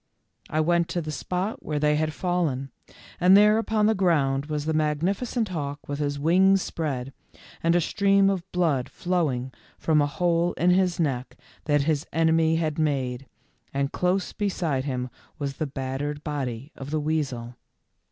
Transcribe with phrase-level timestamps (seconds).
[0.49, 2.71] I went to the spot where they had fallen,
[3.19, 4.65] and there upon the ground was.
[4.65, 7.13] the magnifi cent hawk with his wings spread,
[7.61, 12.55] and a stream of blood flowing from a hole in his neck that his enemy
[12.55, 13.27] had made,
[13.75, 17.53] and close beside him was the battered body of the weasel.